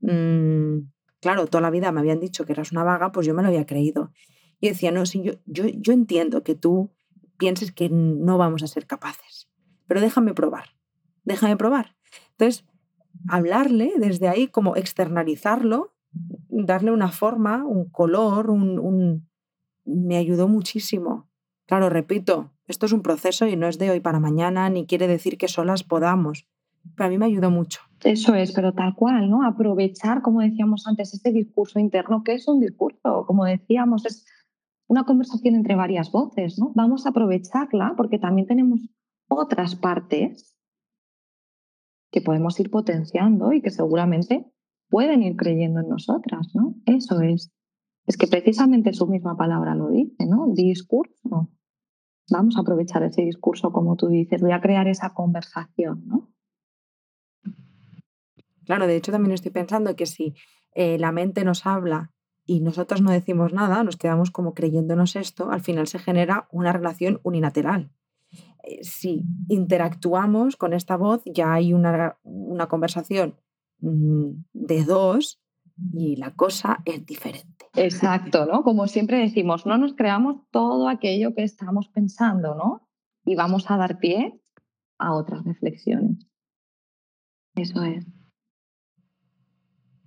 [0.06, 0.90] Mm,
[1.24, 3.48] claro, toda la vida me habían dicho que eras una vaga, pues yo me lo
[3.48, 4.12] había creído.
[4.60, 6.90] Y decía, no, sí, yo, yo, yo entiendo que tú
[7.38, 9.48] pienses que no vamos a ser capaces,
[9.86, 10.76] pero déjame probar,
[11.24, 11.96] déjame probar.
[12.32, 12.66] Entonces,
[13.26, 15.94] hablarle desde ahí, como externalizarlo,
[16.50, 19.26] darle una forma, un color, un, un...
[19.86, 21.30] me ayudó muchísimo.
[21.64, 25.08] Claro, repito, esto es un proceso y no es de hoy para mañana, ni quiere
[25.08, 26.46] decir que solas podamos,
[26.96, 27.80] pero a mí me ayudó mucho.
[28.02, 29.46] Eso es, pero tal cual, ¿no?
[29.46, 34.26] Aprovechar, como decíamos antes, este discurso interno, que es un discurso, como decíamos, es
[34.86, 36.72] una conversación entre varias voces, ¿no?
[36.74, 38.80] Vamos a aprovecharla porque también tenemos
[39.28, 40.54] otras partes
[42.12, 44.52] que podemos ir potenciando y que seguramente
[44.88, 46.74] pueden ir creyendo en nosotras, ¿no?
[46.86, 47.52] Eso es.
[48.06, 50.48] Es que precisamente su misma palabra lo dice, ¿no?
[50.52, 51.50] Discurso.
[52.30, 56.33] Vamos a aprovechar ese discurso, como tú dices, voy a crear esa conversación, ¿no?
[58.64, 60.34] Claro, de hecho también estoy pensando que si
[60.74, 62.10] eh, la mente nos habla
[62.46, 66.72] y nosotros no decimos nada, nos quedamos como creyéndonos esto, al final se genera una
[66.72, 67.90] relación unilateral.
[68.62, 73.36] Eh, si interactuamos con esta voz, ya hay una, una conversación
[73.80, 75.40] mm, de dos
[75.92, 77.66] y la cosa es diferente.
[77.74, 78.62] Exacto, ¿no?
[78.62, 82.88] Como siempre decimos, no nos creamos todo aquello que estamos pensando, ¿no?
[83.24, 84.40] Y vamos a dar pie
[84.98, 86.26] a otras reflexiones.
[87.54, 88.06] Eso es.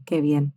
[0.07, 0.53] Qué bien.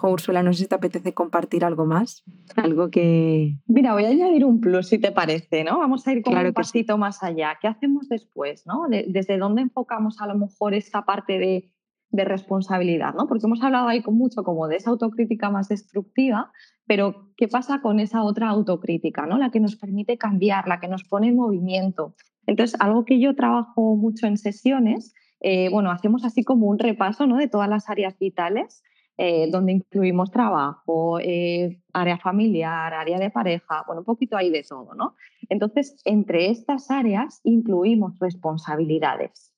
[0.00, 2.24] Jo, Úrsula, no sé si te apetece compartir algo más,
[2.56, 3.58] algo que...
[3.66, 5.78] Mira, voy a añadir un plus, si te parece, ¿no?
[5.78, 7.58] Vamos a ir con un pasito más allá.
[7.60, 8.86] ¿Qué hacemos después, no?
[8.88, 11.70] ¿Desde dónde enfocamos a lo mejor esta parte de,
[12.10, 13.28] de, responsabilidad, no?
[13.28, 16.50] Porque hemos hablado ahí con mucho como de esa autocrítica más destructiva,
[16.86, 19.36] pero ¿qué pasa con esa otra autocrítica, no?
[19.36, 22.14] La que nos permite cambiar, la que nos pone en movimiento.
[22.46, 27.26] Entonces, algo que yo trabajo mucho en sesiones eh, bueno, hacemos así como un repaso
[27.26, 27.36] ¿no?
[27.36, 28.82] de todas las áreas vitales,
[29.18, 34.62] eh, donde incluimos trabajo, eh, área familiar, área de pareja, bueno, un poquito ahí de
[34.62, 35.14] todo, ¿no?
[35.48, 39.54] Entonces, entre estas áreas incluimos responsabilidades,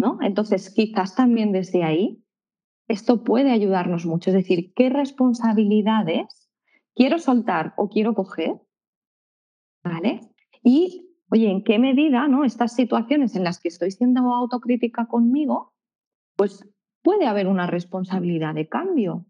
[0.00, 0.18] ¿no?
[0.22, 2.24] Entonces, quizás también desde ahí
[2.88, 6.50] esto puede ayudarnos mucho, es decir, ¿qué responsabilidades
[6.94, 8.54] quiero soltar o quiero coger?
[9.84, 10.20] ¿Vale?
[10.62, 12.44] Y oye, ¿en qué medida ¿no?
[12.44, 15.72] estas situaciones en las que estoy siendo autocrítica conmigo,
[16.36, 16.68] pues
[17.02, 19.24] puede haber una responsabilidad de cambio?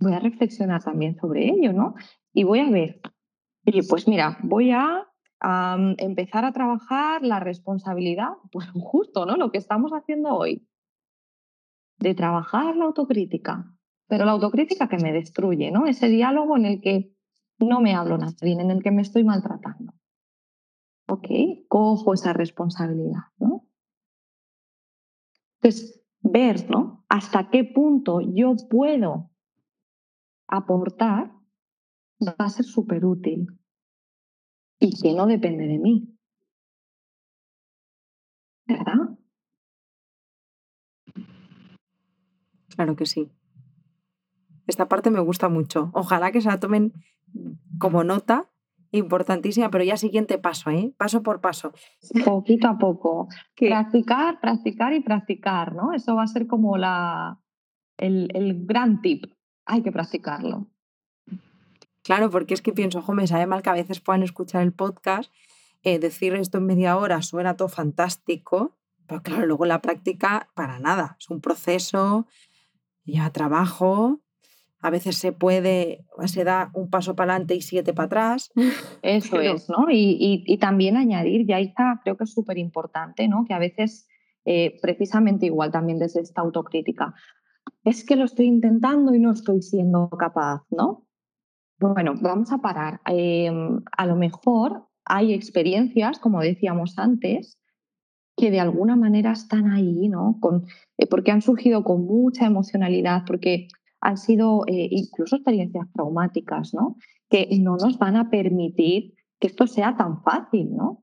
[0.00, 1.94] Voy a reflexionar también sobre ello, ¿no?
[2.32, 3.00] Y voy a ver,
[3.64, 5.06] oye, pues mira, voy a
[5.98, 9.36] empezar a trabajar la responsabilidad, pues justo, ¿no?
[9.36, 10.66] Lo que estamos haciendo hoy,
[11.98, 13.72] de trabajar la autocrítica,
[14.08, 15.86] pero la autocrítica que me destruye, ¿no?
[15.86, 17.12] Ese diálogo en el que
[17.60, 19.94] no me hablo nada bien, en el que me estoy maltratando
[21.06, 21.28] ok,
[21.68, 23.66] cojo esa responsabilidad, ¿no?
[25.60, 27.04] Entonces, ver, ¿no?
[27.08, 29.30] Hasta qué punto yo puedo
[30.48, 31.32] aportar
[32.20, 33.46] va a ser súper útil
[34.78, 36.18] y que no depende de mí.
[38.66, 39.18] ¿Verdad?
[42.74, 43.30] Claro que sí.
[44.66, 45.90] Esta parte me gusta mucho.
[45.92, 46.92] Ojalá que se la tomen
[47.78, 48.50] como nota
[48.98, 50.94] importantísima, pero ya siguiente paso, ¿eh?
[50.96, 51.72] paso por paso.
[52.24, 53.28] Poquito a poco.
[53.56, 55.92] Practicar, practicar y practicar, ¿no?
[55.92, 57.40] Eso va a ser como la,
[57.96, 59.26] el, el gran tip.
[59.66, 60.68] Hay que practicarlo.
[62.02, 64.72] Claro, porque es que pienso, ojo, me sabe mal que a veces puedan escuchar el
[64.72, 65.32] podcast,
[65.82, 68.76] eh, decir esto en media hora suena todo fantástico,
[69.06, 71.16] pero claro, luego la práctica para nada.
[71.18, 72.26] Es un proceso,
[73.04, 74.20] ya trabajo,
[74.84, 78.52] a veces se puede, se da un paso para adelante y siete para atrás.
[79.02, 79.86] Eso es, ¿no?
[79.90, 83.46] Y, también añadir, ya está, creo que es súper importante, ¿no?
[83.48, 84.06] Que a veces,
[84.44, 87.14] eh, precisamente igual también desde esta autocrítica,
[87.82, 91.06] es que lo estoy intentando y no estoy siendo capaz, ¿no?
[91.80, 93.00] Bueno, vamos a parar.
[93.06, 97.58] Em, a lo mejor hay experiencias, como decíamos antes,
[98.36, 100.36] que de alguna manera están ahí, ¿no?
[100.40, 100.66] Con,
[100.98, 103.68] eh, porque han surgido con mucha emocionalidad, porque
[104.04, 106.96] han sido eh, incluso experiencias traumáticas, ¿no?
[107.30, 111.02] Que no nos van a permitir que esto sea tan fácil, ¿no?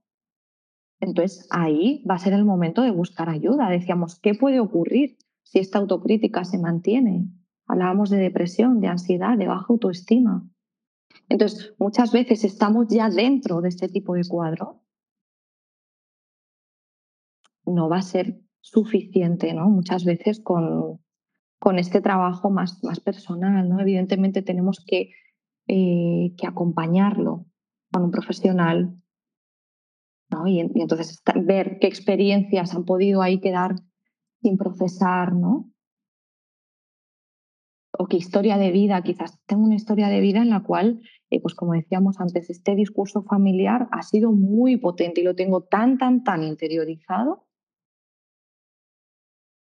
[1.00, 3.70] Entonces ahí va a ser el momento de buscar ayuda.
[3.70, 7.26] Decíamos, ¿qué puede ocurrir si esta autocrítica se mantiene?
[7.66, 10.48] Hablábamos de depresión, de ansiedad, de baja autoestima.
[11.28, 14.84] Entonces, muchas veces estamos ya dentro de este tipo de cuadro.
[17.66, 19.70] No va a ser suficiente, ¿no?
[19.70, 21.00] Muchas veces con,
[21.62, 23.80] con este trabajo más, más personal, ¿no?
[23.80, 25.12] Evidentemente tenemos que,
[25.68, 27.46] eh, que acompañarlo
[27.92, 29.00] con un profesional,
[30.32, 30.48] ¿no?
[30.48, 33.76] Y, entonces ver qué experiencias han podido ahí quedar
[34.42, 35.72] sin procesar, ¿no?
[37.96, 41.40] O qué historia de vida, quizás tengo una historia de vida en la cual, eh,
[41.44, 46.00] pues como decíamos antes, este discurso familiar ha sido muy potente y lo tengo tan,
[46.00, 47.46] tan, tan interiorizado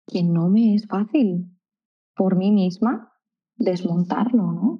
[0.07, 1.45] que no me es fácil
[2.15, 3.13] por mí misma
[3.55, 4.79] desmontarlo, ¿no?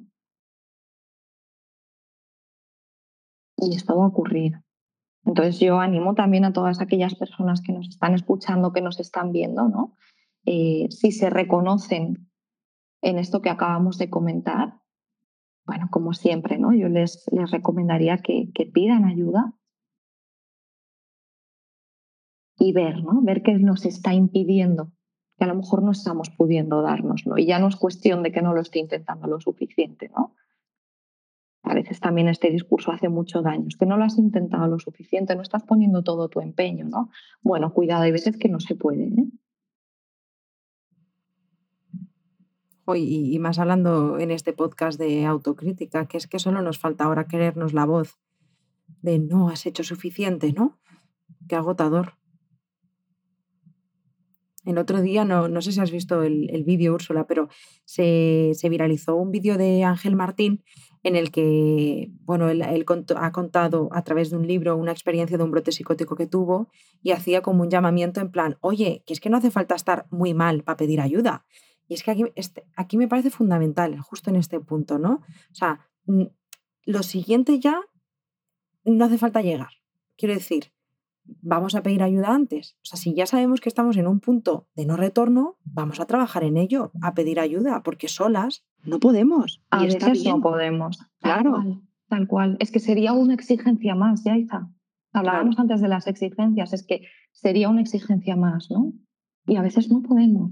[3.57, 4.53] Y esto va a ocurrir.
[5.23, 9.31] Entonces yo animo también a todas aquellas personas que nos están escuchando, que nos están
[9.31, 9.95] viendo, ¿no?
[10.45, 12.31] Eh, si se reconocen
[13.01, 14.81] en esto que acabamos de comentar,
[15.65, 16.73] bueno, como siempre, ¿no?
[16.73, 19.53] Yo les, les recomendaría que, que pidan ayuda
[22.57, 23.21] y ver, ¿no?
[23.21, 24.91] Ver qué nos está impidiendo,
[25.41, 27.35] que a lo mejor no estamos pudiendo darnos, ¿no?
[27.35, 30.35] Y ya no es cuestión de que no lo esté intentando lo suficiente, ¿no?
[31.63, 34.77] A veces también este discurso hace mucho daño, es que no lo has intentado lo
[34.77, 37.09] suficiente, no estás poniendo todo tu empeño, ¿no?
[37.41, 39.31] Bueno, cuidado, hay veces que no se puede, ¿eh?
[42.95, 47.25] Y, más hablando en este podcast de autocrítica, que es que solo nos falta ahora
[47.25, 48.19] querernos la voz
[49.01, 50.77] de no has hecho suficiente, ¿no?
[51.47, 52.20] Qué agotador.
[54.63, 57.49] El otro día, no, no sé si has visto el, el vídeo, Úrsula, pero
[57.85, 60.63] se, se viralizó un vídeo de Ángel Martín
[61.03, 62.85] en el que, bueno, él, él
[63.15, 66.69] ha contado a través de un libro una experiencia de un brote psicótico que tuvo
[67.01, 70.05] y hacía como un llamamiento en plan, oye, que es que no hace falta estar
[70.11, 71.45] muy mal para pedir ayuda.
[71.87, 75.21] Y es que aquí, este, aquí me parece fundamental, justo en este punto, ¿no?
[75.51, 75.89] O sea,
[76.85, 77.81] lo siguiente ya
[78.85, 79.69] no hace falta llegar.
[80.17, 80.71] Quiero decir,
[81.41, 82.75] vamos a pedir ayuda antes.
[82.77, 86.05] O sea, si ya sabemos que estamos en un punto de no retorno, vamos a
[86.05, 89.61] trabajar en ello, a pedir ayuda, porque solas no podemos.
[89.69, 90.99] A y veces no podemos.
[91.19, 91.53] Claro.
[91.53, 92.57] Tal cual, tal cual.
[92.59, 94.69] Es que sería una exigencia más, ya está.
[95.13, 97.01] Hablábamos antes de las exigencias, es que
[97.31, 98.93] sería una exigencia más, ¿no?
[99.45, 100.51] Y a veces no podemos.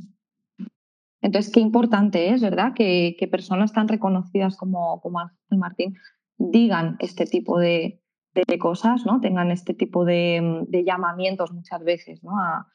[1.22, 2.74] Entonces, qué importante es, ¿verdad?
[2.74, 5.96] Que, que personas tan reconocidas como, como Ángel Martín
[6.38, 8.02] digan este tipo de,
[8.34, 9.20] de cosas, ¿no?
[9.20, 12.40] Tengan este tipo de, llamamientos muchas veces, ¿no?
[12.40, 12.68] A,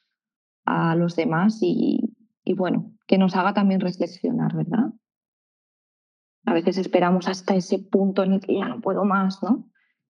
[0.65, 4.93] a los demás y, y, bueno, que nos haga también reflexionar, ¿verdad?
[6.47, 9.71] A veces esperamos hasta ese punto en el que ya no puedo más, ¿no?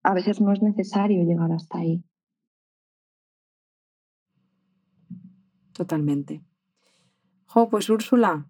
[0.04, 2.04] A veces no es necesario llegar hasta ahí.
[5.74, 6.44] Totalmente.
[7.48, 8.48] Jo, pues Úrsula,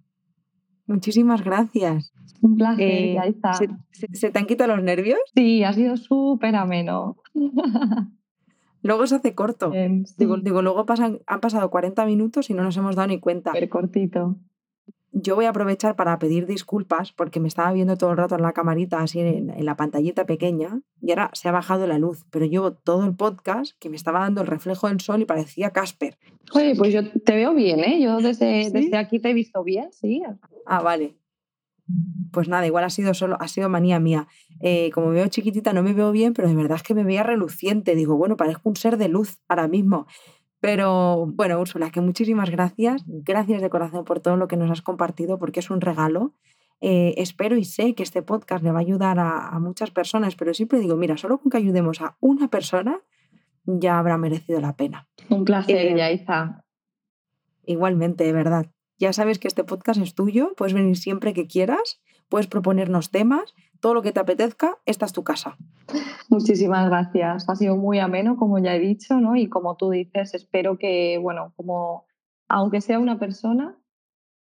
[0.88, 2.12] muchísimas gracias.
[2.42, 3.54] Un placer, Eh, ya está.
[3.54, 5.20] ¿se, se- se te han quitado los nervios?
[5.34, 7.18] Sí, ha sido súper ameno.
[8.84, 9.72] Luego se hace corto.
[9.72, 13.20] Sí, Digo, digo, luego pasan, han pasado 40 minutos y no nos hemos dado ni
[13.20, 13.50] cuenta.
[13.52, 14.36] súper cortito.
[15.18, 18.42] Yo voy a aprovechar para pedir disculpas porque me estaba viendo todo el rato en
[18.42, 22.26] la camarita, así en, en la pantallita pequeña, y ahora se ha bajado la luz,
[22.32, 25.70] pero llevo todo el podcast que me estaba dando el reflejo del sol y parecía
[25.70, 26.18] Casper.
[26.54, 28.02] Oye, pues yo te veo bien, ¿eh?
[28.02, 28.72] Yo desde, ¿Sí?
[28.72, 30.22] desde aquí te he visto bien, sí.
[30.66, 31.16] Ah, vale.
[32.34, 34.28] Pues nada, igual ha sido solo, ha sido manía mía.
[34.60, 37.06] Eh, como me veo chiquitita, no me veo bien, pero de verdad es que me
[37.06, 37.96] veía reluciente.
[37.96, 40.08] Digo, bueno, parezco un ser de luz ahora mismo.
[40.60, 43.04] Pero bueno, Úrsula, que muchísimas gracias.
[43.06, 46.34] Gracias de corazón por todo lo que nos has compartido, porque es un regalo.
[46.82, 50.36] Eh, espero y sé que este podcast le va a ayudar a, a muchas personas,
[50.36, 53.02] pero siempre digo, mira, solo con que ayudemos a una persona
[53.66, 55.08] ya habrá merecido la pena.
[55.30, 56.64] Un placer, Eh, Yaiza.
[57.66, 58.68] Igualmente, de verdad.
[58.98, 62.00] Ya sabes que este podcast es tuyo, puedes venir siempre que quieras,
[62.30, 65.58] puedes proponernos temas, todo lo que te apetezca, esta es tu casa.
[66.30, 67.48] Muchísimas gracias.
[67.50, 69.36] Ha sido muy ameno, como ya he dicho, ¿no?
[69.36, 72.06] Y como tú dices, espero que, bueno, como
[72.48, 73.78] aunque sea una persona,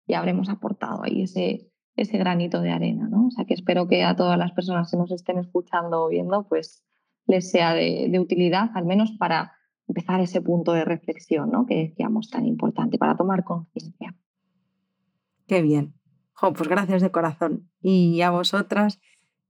[0.07, 3.27] ya habremos aportado ahí ese, ese granito de arena, ¿no?
[3.27, 6.47] O sea que espero que a todas las personas que nos estén escuchando o viendo,
[6.49, 6.85] pues
[7.27, 9.53] les sea de, de utilidad, al menos para
[9.87, 11.67] empezar ese punto de reflexión, ¿no?
[11.67, 14.15] Que decíamos tan importante, para tomar conciencia.
[15.47, 15.95] Qué bien.
[16.33, 17.71] Jo, pues gracias de corazón.
[17.81, 19.01] Y a vosotras,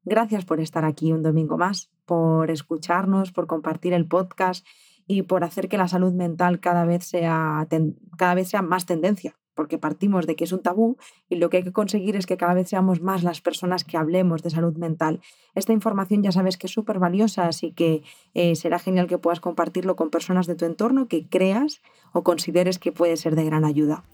[0.04, 4.66] gracias por estar aquí un domingo más, por escucharnos, por compartir el podcast
[5.06, 7.66] y por hacer que la salud mental cada vez sea,
[8.16, 10.96] cada vez sea más tendencia, porque partimos de que es un tabú
[11.28, 13.96] y lo que hay que conseguir es que cada vez seamos más las personas que
[13.96, 15.20] hablemos de salud mental.
[15.54, 18.02] Esta información ya sabes que es súper valiosa, así que
[18.34, 21.82] eh, será genial que puedas compartirlo con personas de tu entorno que creas
[22.12, 24.04] o consideres que puede ser de gran ayuda.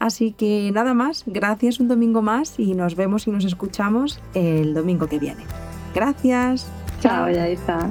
[0.00, 4.74] Así que nada más, gracias un domingo más y nos vemos y nos escuchamos el
[4.74, 5.44] domingo que viene.
[5.94, 6.66] Gracias.
[7.00, 7.88] Chao, ya está.